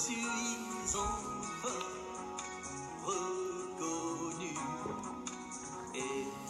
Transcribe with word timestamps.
suis 0.00 0.96
enfin 0.96 1.78
reconnu. 3.06 4.54
Et 5.94 6.43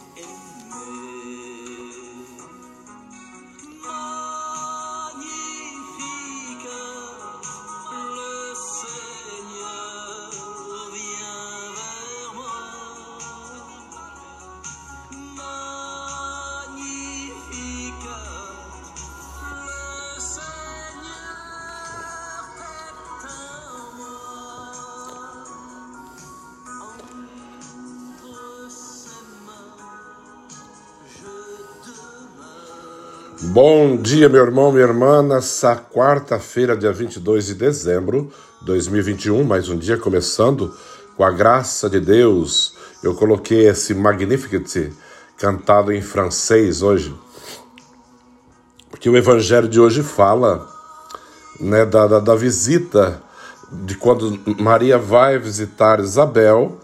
Bom 33.49 33.97
dia, 33.97 34.27
meu 34.27 34.43
irmão, 34.43 34.71
minha 34.71 34.85
irmã. 34.85 35.21
Nessa 35.21 35.75
quarta-feira, 35.75 36.75
dia 36.75 36.91
22 36.91 37.45
de 37.45 37.53
dezembro 37.53 38.31
de 38.59 38.65
2021, 38.65 39.43
mais 39.43 39.69
um 39.69 39.77
dia 39.77 39.97
começando 39.97 40.73
com 41.15 41.23
a 41.23 41.29
graça 41.29 41.87
de 41.87 41.99
Deus. 41.99 42.75
Eu 43.03 43.13
coloquei 43.13 43.67
esse 43.67 43.93
Magnificat 43.93 44.91
cantado 45.37 45.93
em 45.93 46.01
francês 46.01 46.81
hoje, 46.81 47.15
porque 48.89 49.07
o 49.09 49.15
evangelho 49.15 49.69
de 49.69 49.79
hoje 49.79 50.01
fala 50.01 50.67
né, 51.59 51.85
da, 51.85 52.07
da, 52.07 52.19
da 52.19 52.35
visita 52.35 53.21
de 53.71 53.95
quando 53.95 54.39
Maria 54.59 54.97
vai 54.97 55.37
visitar 55.37 55.99
Isabel 55.99 56.79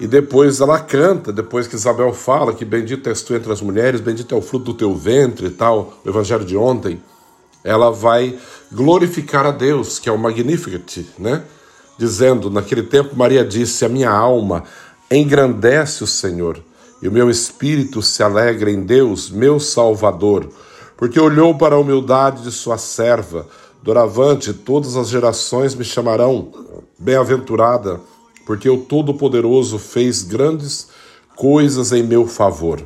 e 0.00 0.06
depois 0.06 0.60
ela 0.60 0.78
canta, 0.78 1.32
depois 1.32 1.66
que 1.66 1.74
Isabel 1.74 2.12
fala 2.12 2.54
que 2.54 2.64
bendito 2.64 3.08
és 3.08 3.22
tu 3.22 3.34
entre 3.34 3.52
as 3.52 3.60
mulheres, 3.60 4.00
bendito 4.00 4.34
é 4.34 4.38
o 4.38 4.42
fruto 4.42 4.66
do 4.66 4.74
teu 4.74 4.94
ventre 4.94 5.46
e 5.46 5.50
tal, 5.50 5.98
o 6.04 6.08
evangelho 6.08 6.44
de 6.44 6.56
ontem, 6.56 7.02
ela 7.64 7.90
vai 7.90 8.38
glorificar 8.70 9.44
a 9.44 9.50
Deus, 9.50 9.98
que 9.98 10.08
é 10.08 10.12
o 10.12 10.18
Magnificat, 10.18 11.04
né? 11.18 11.42
Dizendo, 11.98 12.48
naquele 12.48 12.84
tempo 12.84 13.16
Maria 13.16 13.44
disse: 13.44 13.84
"A 13.84 13.88
minha 13.88 14.10
alma 14.10 14.62
engrandece 15.10 16.04
o 16.04 16.06
Senhor, 16.06 16.62
e 17.02 17.08
o 17.08 17.12
meu 17.12 17.28
espírito 17.28 18.00
se 18.00 18.22
alegra 18.22 18.70
em 18.70 18.82
Deus, 18.82 19.30
meu 19.30 19.58
Salvador, 19.58 20.48
porque 20.96 21.18
olhou 21.18 21.56
para 21.56 21.74
a 21.74 21.78
humildade 21.78 22.42
de 22.42 22.52
sua 22.52 22.78
serva. 22.78 23.46
Doravante 23.82 24.52
todas 24.52 24.96
as 24.96 25.08
gerações 25.08 25.74
me 25.74 25.84
chamarão 25.84 26.52
bem-aventurada." 26.96 28.00
Porque 28.48 28.70
o 28.70 28.78
Todo-Poderoso 28.78 29.78
fez 29.78 30.22
grandes 30.22 30.88
coisas 31.36 31.92
em 31.92 32.02
meu 32.02 32.26
favor. 32.26 32.82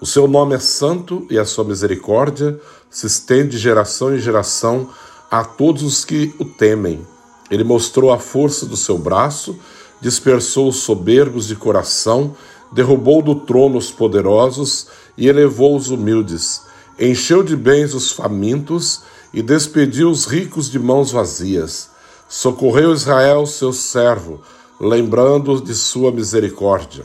O 0.00 0.06
seu 0.06 0.28
nome 0.28 0.54
é 0.54 0.60
santo 0.60 1.26
e 1.28 1.36
a 1.36 1.44
sua 1.44 1.64
misericórdia 1.64 2.56
se 2.88 3.08
estende 3.08 3.48
de 3.48 3.58
geração 3.58 4.14
em 4.14 4.20
geração 4.20 4.88
a 5.28 5.42
todos 5.42 5.82
os 5.82 6.04
que 6.04 6.32
o 6.38 6.44
temem. 6.44 7.04
Ele 7.50 7.64
mostrou 7.64 8.12
a 8.12 8.18
força 8.20 8.64
do 8.64 8.76
seu 8.76 8.96
braço, 8.96 9.58
dispersou 10.00 10.68
os 10.68 10.76
soberbos 10.76 11.48
de 11.48 11.56
coração, 11.56 12.36
derrubou 12.70 13.20
do 13.20 13.34
trono 13.34 13.76
os 13.76 13.90
poderosos 13.90 14.86
e 15.18 15.26
elevou 15.26 15.74
os 15.74 15.90
humildes. 15.90 16.62
Encheu 16.96 17.42
de 17.42 17.56
bens 17.56 17.92
os 17.92 18.12
famintos 18.12 19.02
e 19.34 19.42
despediu 19.42 20.08
os 20.08 20.26
ricos 20.26 20.70
de 20.70 20.78
mãos 20.78 21.10
vazias 21.10 21.95
Socorreu 22.28 22.92
Israel, 22.92 23.46
seu 23.46 23.72
servo, 23.72 24.40
lembrando 24.80 25.60
de 25.60 25.74
sua 25.74 26.10
misericórdia, 26.10 27.04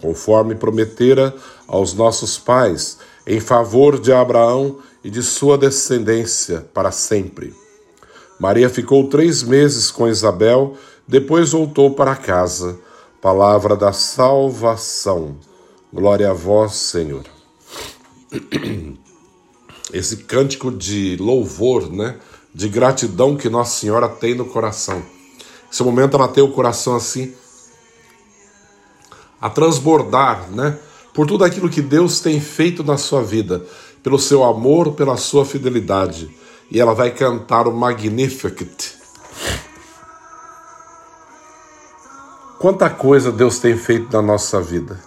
conforme 0.00 0.54
prometera 0.54 1.34
aos 1.66 1.94
nossos 1.94 2.38
pais, 2.38 2.98
em 3.26 3.40
favor 3.40 3.98
de 3.98 4.12
Abraão 4.12 4.78
e 5.02 5.10
de 5.10 5.22
sua 5.22 5.56
descendência 5.56 6.66
para 6.74 6.90
sempre. 6.90 7.54
Maria 8.38 8.68
ficou 8.68 9.08
três 9.08 9.42
meses 9.42 9.90
com 9.90 10.06
Isabel, 10.06 10.76
depois 11.06 11.52
voltou 11.52 11.94
para 11.94 12.14
casa. 12.14 12.78
Palavra 13.20 13.74
da 13.74 13.92
salvação. 13.92 15.36
Glória 15.92 16.30
a 16.30 16.34
vós, 16.34 16.74
Senhor. 16.74 17.24
Esse 19.92 20.18
cântico 20.18 20.70
de 20.70 21.16
louvor, 21.16 21.90
né? 21.90 22.18
De 22.58 22.68
gratidão 22.68 23.36
que 23.36 23.48
Nossa 23.48 23.78
Senhora 23.78 24.08
tem 24.08 24.34
no 24.34 24.44
coração. 24.44 25.00
Esse 25.72 25.80
momento 25.84 26.16
ela 26.16 26.26
tem 26.26 26.42
o 26.42 26.50
coração 26.50 26.96
assim 26.96 27.32
a 29.40 29.48
transbordar, 29.48 30.50
né? 30.50 30.76
Por 31.14 31.24
tudo 31.24 31.44
aquilo 31.44 31.70
que 31.70 31.80
Deus 31.80 32.18
tem 32.18 32.40
feito 32.40 32.82
na 32.82 32.96
sua 32.96 33.22
vida, 33.22 33.64
pelo 34.02 34.18
seu 34.18 34.42
amor, 34.42 34.94
pela 34.94 35.16
sua 35.16 35.44
fidelidade. 35.44 36.36
E 36.68 36.80
ela 36.80 36.94
vai 36.94 37.12
cantar 37.12 37.68
o 37.68 37.72
Magnificat. 37.72 38.96
Quanta 42.58 42.90
coisa 42.90 43.30
Deus 43.30 43.60
tem 43.60 43.76
feito 43.76 44.12
na 44.12 44.20
nossa 44.20 44.60
vida. 44.60 44.98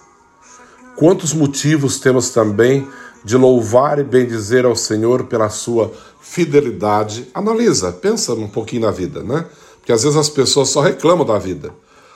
Quantos 0.96 1.34
motivos 1.34 2.00
temos 2.00 2.30
também 2.30 2.88
de 3.24 3.36
louvar 3.36 3.98
e 3.98 4.04
bendizer 4.04 4.64
ao 4.64 4.76
Senhor 4.76 5.24
pela 5.24 5.48
sua 5.48 5.92
fidelidade. 6.20 7.28
Analisa, 7.34 7.92
pensa 7.92 8.32
um 8.34 8.48
pouquinho 8.48 8.82
na 8.82 8.90
vida, 8.90 9.22
né? 9.22 9.46
Porque 9.78 9.92
às 9.92 10.02
vezes 10.02 10.16
as 10.16 10.28
pessoas 10.28 10.68
só 10.68 10.80
reclamam 10.80 11.26
da 11.26 11.38
vida. 11.38 11.74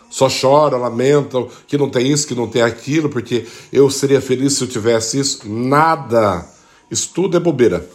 Só 0.08 0.28
choram, 0.28 0.78
lamentam 0.78 1.48
que 1.66 1.76
não 1.76 1.90
tem 1.90 2.10
isso, 2.10 2.26
que 2.26 2.34
não 2.34 2.48
tem 2.48 2.62
aquilo, 2.62 3.08
porque 3.08 3.46
eu 3.72 3.90
seria 3.90 4.20
feliz 4.20 4.54
se 4.54 4.62
eu 4.62 4.68
tivesse 4.68 5.18
isso. 5.18 5.40
Nada. 5.48 6.46
Isso 6.90 7.10
tudo 7.12 7.36
é 7.36 7.40
bobeira. 7.40 7.88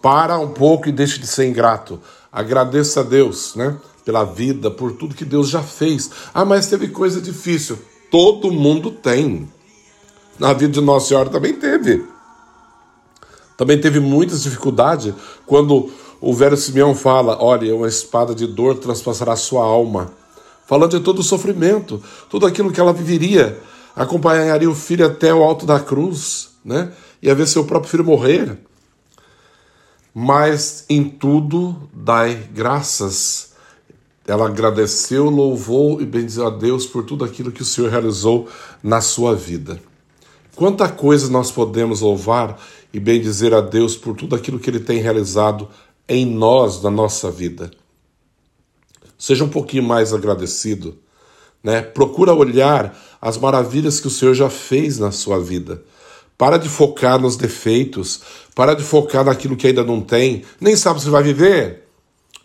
Para 0.00 0.38
um 0.38 0.48
pouco 0.48 0.88
e 0.88 0.92
deixe 0.92 1.18
de 1.18 1.26
ser 1.26 1.46
ingrato. 1.48 2.00
Agradeça 2.32 3.00
a 3.00 3.02
Deus, 3.02 3.54
né? 3.56 3.76
Pela 4.04 4.24
vida, 4.24 4.70
por 4.70 4.92
tudo 4.92 5.14
que 5.14 5.24
Deus 5.24 5.48
já 5.48 5.62
fez. 5.62 6.10
Ah, 6.32 6.44
mas 6.44 6.68
teve 6.68 6.88
coisa 6.88 7.20
difícil. 7.20 7.76
Todo 8.10 8.52
mundo 8.52 8.90
tem. 8.90 9.48
Na 10.40 10.54
vida 10.54 10.72
de 10.72 10.80
Nossa 10.80 11.08
Senhora 11.08 11.28
também 11.28 11.52
teve. 11.52 12.02
Também 13.58 13.78
teve 13.78 14.00
muitas 14.00 14.42
dificuldades 14.42 15.12
quando 15.44 15.92
o 16.18 16.32
velho 16.32 16.56
Simeão 16.56 16.94
fala: 16.94 17.36
Olha, 17.44 17.76
uma 17.76 17.86
espada 17.86 18.34
de 18.34 18.46
dor 18.46 18.78
transpassará 18.78 19.36
sua 19.36 19.62
alma. 19.62 20.10
Falando 20.66 20.98
de 20.98 21.04
todo 21.04 21.18
o 21.18 21.22
sofrimento, 21.22 22.02
tudo 22.30 22.46
aquilo 22.46 22.72
que 22.72 22.80
ela 22.80 22.92
viveria, 22.92 23.60
acompanharia 23.94 24.70
o 24.70 24.74
filho 24.74 25.04
até 25.04 25.34
o 25.34 25.42
alto 25.42 25.66
da 25.66 25.78
cruz, 25.78 26.52
né? 26.64 26.90
Ia 27.20 27.34
ver 27.34 27.46
seu 27.46 27.64
próprio 27.64 27.90
filho 27.90 28.04
morrer. 28.04 28.56
Mas 30.14 30.86
em 30.88 31.04
tudo 31.04 31.76
dai 31.92 32.48
graças. 32.54 33.50
Ela 34.26 34.46
agradeceu, 34.46 35.28
louvou 35.28 36.00
e 36.00 36.06
bendizeu 36.06 36.46
a 36.46 36.50
Deus 36.50 36.86
por 36.86 37.04
tudo 37.04 37.26
aquilo 37.26 37.52
que 37.52 37.60
o 37.60 37.64
Senhor 37.64 37.90
realizou 37.90 38.48
na 38.82 39.02
sua 39.02 39.34
vida. 39.34 39.89
Quanta 40.54 40.88
coisa 40.88 41.30
nós 41.30 41.50
podemos 41.50 42.00
louvar 42.00 42.60
e 42.92 43.00
bendizer 43.00 43.54
a 43.54 43.60
Deus 43.60 43.96
por 43.96 44.16
tudo 44.16 44.34
aquilo 44.34 44.58
que 44.58 44.68
Ele 44.68 44.80
tem 44.80 45.00
realizado 45.00 45.68
em 46.08 46.26
nós, 46.26 46.82
na 46.82 46.90
nossa 46.90 47.30
vida. 47.30 47.70
Seja 49.18 49.44
um 49.44 49.48
pouquinho 49.48 49.82
mais 49.82 50.12
agradecido, 50.12 50.98
né? 51.62 51.82
Procura 51.82 52.34
olhar 52.34 52.98
as 53.20 53.36
maravilhas 53.36 54.00
que 54.00 54.06
o 54.06 54.10
Senhor 54.10 54.34
já 54.34 54.50
fez 54.50 54.98
na 54.98 55.12
sua 55.12 55.38
vida. 55.38 55.82
Para 56.36 56.56
de 56.56 56.68
focar 56.68 57.20
nos 57.20 57.36
defeitos, 57.36 58.22
para 58.54 58.74
de 58.74 58.82
focar 58.82 59.24
naquilo 59.24 59.56
que 59.56 59.66
ainda 59.66 59.84
não 59.84 60.00
tem, 60.00 60.42
nem 60.58 60.74
sabe 60.74 61.00
se 61.00 61.10
vai 61.10 61.22
viver. 61.22 61.86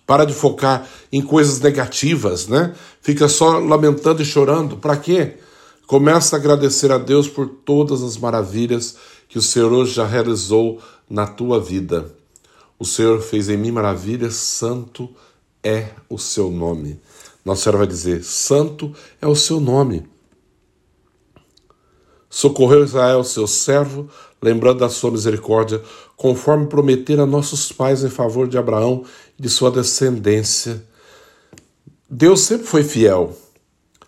Para 0.06 0.26
de 0.26 0.34
focar 0.34 0.88
em 1.12 1.22
coisas 1.22 1.60
negativas, 1.62 2.48
né? 2.48 2.76
Fica 3.02 3.28
só 3.28 3.58
lamentando 3.58 4.22
e 4.22 4.26
chorando. 4.26 4.78
Para 4.78 4.98
quê? 4.98 5.38
Começa 5.88 6.36
a 6.36 6.40
agradecer 6.40 6.92
a 6.92 6.98
Deus 6.98 7.28
por 7.28 7.48
todas 7.48 8.02
as 8.02 8.18
maravilhas 8.18 8.98
que 9.30 9.38
o 9.38 9.42
Senhor 9.42 9.86
já 9.86 10.06
realizou 10.06 10.82
na 11.08 11.28
tua 11.28 11.60
vida. 11.60 12.12
O 12.80 12.86
Senhor 12.86 13.22
fez 13.22 13.50
em 13.50 13.58
mim 13.58 13.72
maravilhas, 13.72 14.34
santo 14.34 15.10
é 15.64 15.90
o 16.10 16.18
seu 16.18 16.50
nome. 16.50 17.00
Nossa 17.44 17.64
Senhora 17.64 17.78
vai 17.80 17.88
dizer: 17.88 18.24
Santo 18.24 18.94
é 19.22 19.28
o 19.28 19.36
seu 19.36 19.60
nome. 19.60 20.10
Socorreu 22.28 22.84
Israel, 22.84 23.24
seu 23.24 23.46
servo, 23.46 24.10
lembrando 24.42 24.80
da 24.80 24.90
sua 24.90 25.12
misericórdia, 25.12 25.84
conforme 26.18 26.66
prometer 26.66 27.20
a 27.20 27.28
nossos 27.28 27.72
pais 27.72 28.04
em 28.04 28.10
favor 28.10 28.48
de 28.48 28.58
Abraão 28.58 29.06
e 29.38 29.42
de 29.44 29.50
sua 29.50 29.70
descendência. 29.70 30.84
Deus 32.10 32.42
sempre 32.42 32.66
foi 32.66 32.84
fiel 32.84 33.38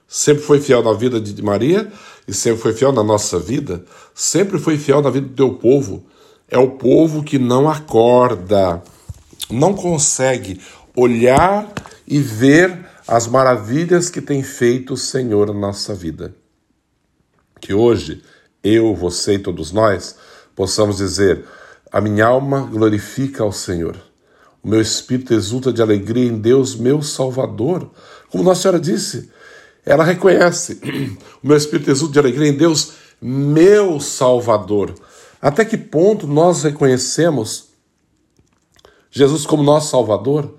sempre 0.08 0.44
foi 0.44 0.62
fiel 0.62 0.82
na 0.82 0.94
vida 0.94 1.20
de 1.20 1.42
Maria 1.44 1.92
e 2.28 2.34
sempre 2.34 2.62
foi 2.62 2.74
fiel 2.74 2.92
na 2.92 3.04
nossa 3.04 3.40
vida, 3.40 3.84
sempre 4.14 4.58
foi 4.58 4.78
fiel 4.78 5.02
na 5.02 5.10
vida 5.10 5.28
do 5.28 5.34
teu 5.34 5.54
povo. 5.56 6.06
É 6.50 6.58
o 6.58 6.72
povo 6.72 7.24
que 7.24 7.38
não 7.38 7.70
acorda, 7.70 8.82
não 9.50 9.74
consegue 9.74 10.62
olhar 10.96 11.72
e 12.08 12.20
ver 12.20 12.88
as 13.08 13.28
maravilhas 13.28 14.10
que 14.10 14.22
tem 14.22 14.42
feito 14.42 14.94
o 14.94 14.98
Senhor 14.98 15.48
na 15.48 15.60
nossa 15.60 15.94
vida. 15.94 16.34
Que 17.60 17.74
hoje 17.74 18.24
eu, 18.64 18.96
você 18.96 19.36
e 19.36 19.40
todos 19.40 19.72
nós 19.72 20.16
possamos 20.56 20.98
dizer: 20.98 21.46
a 21.92 22.02
minha 22.02 22.26
alma 22.26 22.62
glorifica 22.62 23.44
ao 23.44 23.52
Senhor. 23.52 23.98
O 24.64 24.70
meu 24.70 24.82
espírito 24.82 25.34
exulta 25.34 25.72
de 25.72 25.82
alegria 25.82 26.26
em 26.26 26.38
Deus, 26.38 26.76
meu 26.76 27.02
Salvador. 27.02 27.90
Como 28.30 28.44
Nossa 28.44 28.64
Senhora 28.64 28.80
disse, 28.80 29.30
ela 29.88 30.04
reconhece 30.04 30.80
o 31.42 31.48
meu 31.48 31.58
espírito 31.58 31.90
exulta 31.90 32.14
de 32.14 32.20
alegria 32.20 32.50
em 32.50 32.58
Deus, 32.58 32.94
meu 33.22 34.00
Salvador. 34.00 34.94
Até 35.42 35.64
que 35.64 35.78
ponto 35.78 36.28
nós 36.28 36.64
reconhecemos 36.64 37.70
Jesus 39.10 39.46
como 39.46 39.64
nosso 39.64 39.90
Salvador? 39.90 40.56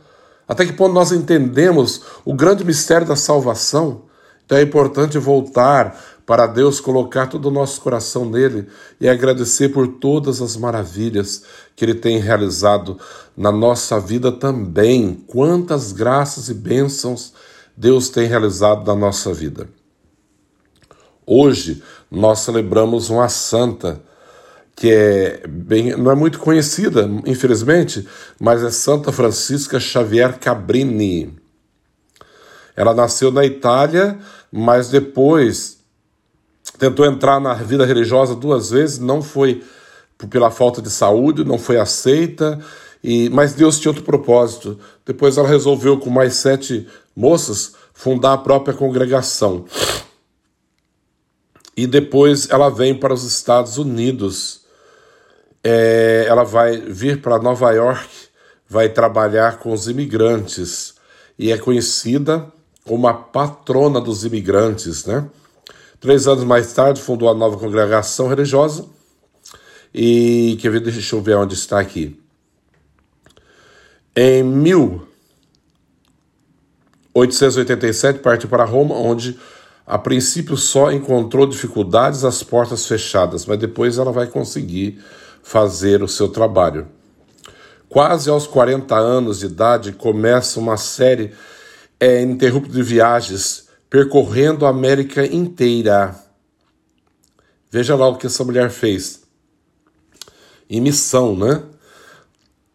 Até 0.47 0.65
que 0.65 0.73
ponto 0.73 0.95
nós 0.95 1.13
entendemos 1.13 2.03
o 2.25 2.33
grande 2.33 2.65
mistério 2.65 3.07
da 3.07 3.17
salvação? 3.17 4.03
Então 4.45 4.57
é 4.57 4.63
importante 4.63 5.19
voltar 5.19 5.95
para 6.25 6.47
Deus 6.47 6.79
colocar 6.79 7.27
todo 7.27 7.47
o 7.47 7.51
nosso 7.51 7.81
coração 7.81 8.29
nele 8.29 8.67
e 9.01 9.09
agradecer 9.09 9.71
por 9.71 9.89
todas 9.89 10.43
as 10.43 10.57
maravilhas 10.57 11.43
que 11.75 11.85
ele 11.85 11.95
tem 11.95 12.19
realizado 12.19 12.99
na 13.37 13.51
nossa 13.51 13.99
vida 13.99 14.31
também. 14.31 15.25
Quantas 15.27 15.93
graças 15.93 16.49
e 16.49 16.55
bênçãos 16.55 17.33
Deus 17.79 18.09
tem 18.09 18.27
realizado 18.27 18.85
na 18.85 18.97
nossa 18.97 19.33
vida. 19.33 19.69
Hoje 21.25 21.81
nós 22.11 22.41
celebramos 22.41 23.09
uma 23.09 23.29
santa 23.29 24.01
que 24.75 24.91
é 24.91 25.47
bem, 25.47 25.97
não 25.97 26.11
é 26.11 26.15
muito 26.17 26.41
conhecida, 26.41 27.09
infelizmente, 27.25 28.05
mas 28.41 28.65
é 28.65 28.71
Santa 28.73 29.13
Francisca 29.13 29.79
Xavier 29.79 30.41
Cabrini. 30.41 31.37
Ela 32.75 32.93
nasceu 32.93 33.31
na 33.31 33.45
Itália, 33.45 34.19
mas 34.51 34.89
depois 34.89 35.79
tentou 36.81 37.07
entrar 37.07 37.41
na 37.41 37.55
vida 37.55 37.87
religiosa 37.87 38.35
duas 38.35 38.71
vezes, 38.71 38.99
não 38.99 39.23
foi 39.23 39.63
pela 40.31 40.51
falta 40.51 40.83
de 40.83 40.91
saúde, 40.91 41.45
não 41.45 41.59
foi 41.59 41.79
aceita, 41.79 42.59
e 43.05 43.29
mas 43.31 43.55
Deus 43.55 43.79
tinha 43.79 43.91
outro 43.91 44.05
propósito. 44.05 44.79
Depois 45.07 45.37
ela 45.39 45.49
resolveu, 45.49 45.99
com 45.99 46.11
mais 46.11 46.35
sete 46.35 46.89
moças, 47.19 47.75
fundar 47.93 48.35
a 48.35 48.39
própria 48.39 48.73
congregação. 48.73 49.65
E 51.77 51.85
depois 51.85 52.49
ela 52.49 52.69
vem 52.69 52.95
para 52.95 53.13
os 53.13 53.25
Estados 53.25 53.77
Unidos 53.77 54.63
é, 55.65 56.25
ela 56.29 56.45
vai 56.45 56.77
vir 56.77 57.21
para 57.21 57.41
Nova 57.41 57.73
York, 57.73 58.09
vai 58.69 58.89
trabalhar 58.89 59.59
com 59.59 59.73
os 59.73 59.89
imigrantes 59.89 60.95
e 61.37 61.51
é 61.51 61.59
conhecida 61.59 62.53
como 62.85 63.09
a 63.09 63.15
patrona 63.15 64.01
dos 64.01 64.25
imigrantes, 64.25 65.05
né? 65.05 65.29
Três 66.01 66.29
anos 66.29 66.45
mais 66.45 66.73
tarde 66.73 67.03
fundou 67.03 67.29
a 67.29 67.35
nova 67.35 67.59
congregação 67.59 68.29
religiosa 68.29 68.87
e 69.93 70.57
ver, 70.63 70.81
deixa 70.81 71.17
eu 71.17 71.21
ver 71.21 71.37
onde 71.37 71.55
está 71.55 71.81
aqui. 71.81 72.19
Em 74.15 74.45
1887 77.15 78.21
partiu 78.21 78.49
para 78.49 78.65
Roma, 78.65 78.95
onde 78.95 79.39
a 79.87 79.99
princípio 79.99 80.57
só 80.57 80.93
encontrou 80.93 81.47
dificuldades, 81.47 82.25
as 82.25 82.43
portas 82.43 82.87
fechadas, 82.87 83.47
mas 83.47 83.59
depois 83.59 83.99
ela 83.99 84.13
vai 84.13 84.27
conseguir 84.27 85.03
fazer 85.43 86.03
o 86.03 86.09
seu 86.09 86.29
trabalho. 86.29 86.87
Quase 87.89 88.29
aos 88.29 88.47
40 88.47 88.95
anos 88.95 89.39
de 89.39 89.47
idade, 89.47 89.93
começa 89.93 90.61
uma 90.61 90.77
série 90.77 91.33
é, 91.99 92.23
ininterrupta 92.23 92.71
de 92.71 92.83
viagens 92.83 93.67
percorrendo 93.89 94.67
a 94.67 94.69
América 94.69 95.25
inteira. 95.25 96.15
Veja 97.71 97.97
lá 97.97 98.09
o 98.09 98.17
que 98.17 98.27
essa 98.27 98.45
mulher 98.45 98.71
fez. 98.71 99.23
Em 100.69 100.81
missão, 100.81 101.35
né? 101.35 101.63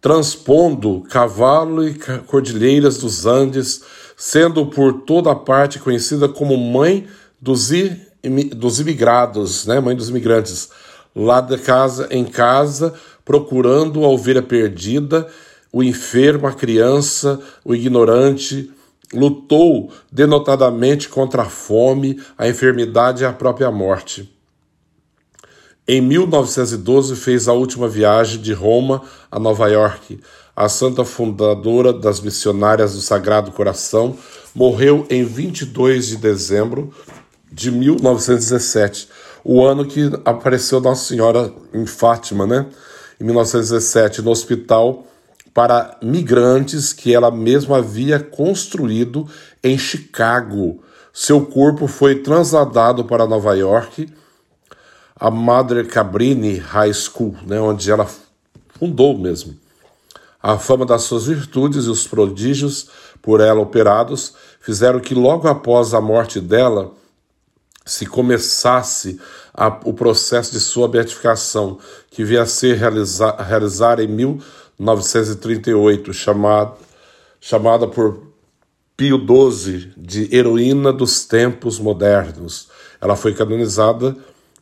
Transpondo 0.03 1.01
cavalo 1.09 1.87
e 1.87 1.93
cordilheiras 2.27 2.97
dos 2.97 3.25
Andes, 3.25 3.81
sendo 4.17 4.65
por 4.65 5.03
toda 5.03 5.33
parte 5.33 5.79
conhecida 5.79 6.27
como 6.27 6.57
mãe 6.57 7.07
dos, 7.39 7.71
dos 8.53 8.81
imigrados, 8.81 9.65
né? 9.65 9.79
Mãe 9.79 9.95
dos 9.95 10.09
imigrantes 10.09 10.69
lá 11.15 11.39
da 11.39 11.57
casa 11.57 12.09
em 12.11 12.25
casa, 12.25 12.93
procurando 13.23 14.03
a 14.03 14.09
ovelha 14.09 14.41
perdida, 14.41 15.25
o 15.71 15.81
enfermo, 15.81 16.47
a 16.47 16.51
criança, 16.51 17.39
o 17.63 17.73
ignorante, 17.73 18.69
lutou 19.13 19.89
denotadamente 20.11 21.07
contra 21.07 21.43
a 21.43 21.49
fome, 21.49 22.21
a 22.37 22.45
enfermidade 22.45 23.23
e 23.23 23.25
a 23.25 23.31
própria 23.31 23.71
morte. 23.71 24.29
Em 25.85 25.99
1912 25.99 27.17
fez 27.17 27.49
a 27.49 27.53
última 27.53 27.89
viagem 27.89 28.39
de 28.39 28.53
Roma 28.53 29.01
a 29.29 29.37
Nova 29.37 29.67
York. 29.67 30.17
A 30.55 30.69
santa 30.69 31.03
fundadora 31.03 31.91
das 31.91 32.21
missionárias 32.21 32.93
do 32.93 33.01
Sagrado 33.01 33.51
Coração 33.51 34.15
morreu 34.55 35.05
em 35.09 35.25
22 35.25 36.07
de 36.07 36.17
dezembro 36.17 36.93
de 37.51 37.69
1917 37.69 39.09
o 39.43 39.61
ano 39.65 39.85
que 39.85 40.09
apareceu 40.23 40.79
Nossa 40.79 41.03
Senhora 41.03 41.51
em 41.73 41.85
Fátima, 41.85 42.47
né? 42.47 42.65
Em 43.19 43.25
1917, 43.25 44.21
no 44.21 44.31
hospital 44.31 45.05
para 45.53 45.97
migrantes 46.01 46.93
que 46.93 47.13
ela 47.13 47.29
mesma 47.29 47.79
havia 47.79 48.19
construído 48.21 49.27
em 49.61 49.77
Chicago. 49.77 50.81
Seu 51.11 51.45
corpo 51.45 51.87
foi 51.87 52.15
transladado 52.15 53.03
para 53.03 53.27
Nova 53.27 53.53
York, 53.53 54.07
a 55.15 55.31
Madre 55.31 55.85
Cabrini 55.85 56.57
High 56.57 56.93
School, 56.93 57.35
né, 57.45 57.59
onde 57.59 57.91
ela 57.91 58.07
fundou 58.79 59.17
mesmo. 59.17 59.57
A 60.41 60.57
fama 60.57 60.85
das 60.85 61.03
suas 61.03 61.25
virtudes 61.25 61.85
e 61.85 61.89
os 61.89 62.05
prodígios 62.05 62.89
por 63.21 63.39
ela 63.39 63.61
operados 63.61 64.33
fizeram 64.59 64.99
que 64.99 65.15
logo 65.15 65.47
após 65.47 65.93
a 65.93 66.01
morte 66.01 66.41
dela, 66.41 66.91
se 67.85 68.05
começasse 68.05 69.19
a, 69.53 69.67
o 69.85 69.93
processo 69.93 70.51
de 70.51 70.59
sua 70.59 70.85
beatificação, 70.87 71.77
que 72.09 72.23
via 72.23 72.43
a 72.43 72.45
ser 72.45 72.77
realizar, 72.77 73.99
em 73.99 74.07
1938, 74.07 76.13
chamado, 76.13 76.77
chamada 77.39 77.87
por 77.87 78.33
Pio 78.95 79.17
XII 79.17 79.91
de 79.97 80.35
heroína 80.35 80.93
dos 80.93 81.25
tempos 81.25 81.79
modernos. 81.79 82.69
Ela 83.01 83.15
foi 83.15 83.33
canonizada 83.33 84.15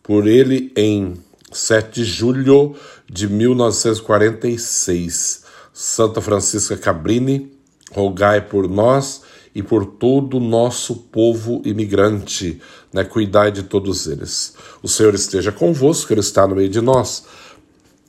por 0.03 0.27
ele 0.27 0.71
em 0.75 1.15
7 1.51 2.01
de 2.01 2.05
julho 2.05 2.75
de 3.09 3.27
1946. 3.27 5.41
Santa 5.73 6.21
Francisca 6.21 6.77
Cabrini, 6.77 7.51
rogai 7.91 8.39
por 8.41 8.69
nós 8.69 9.23
e 9.53 9.61
por 9.61 9.85
todo 9.85 10.37
o 10.37 10.39
nosso 10.39 10.95
povo 10.95 11.61
imigrante, 11.65 12.61
né? 12.93 13.03
Cuidai 13.03 13.51
de 13.51 13.63
todos 13.63 14.07
eles. 14.07 14.55
O 14.81 14.87
Senhor 14.87 15.13
esteja 15.13 15.51
convosco, 15.51 16.13
Ele 16.13 16.21
está 16.21 16.47
no 16.47 16.55
meio 16.55 16.69
de 16.69 16.79
nós. 16.79 17.25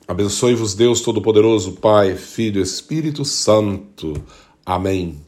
Abençoe-vos, 0.07 0.73
Deus 0.73 1.01
Todo-Poderoso, 1.01 1.73
Pai, 1.73 2.15
Filho 2.15 2.59
e 2.59 2.63
Espírito 2.63 3.25
Santo. 3.25 4.13
Amém. 4.65 5.19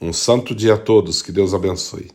Um 0.00 0.12
santo 0.12 0.52
dia 0.54 0.74
a 0.74 0.78
todos, 0.78 1.22
que 1.22 1.30
Deus 1.30 1.54
abençoe. 1.54 2.10